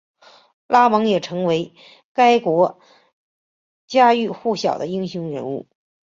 [0.65, 1.75] 拉蒙也成为
[2.11, 2.79] 该国
[3.85, 5.67] 家喻户晓的英雄人物。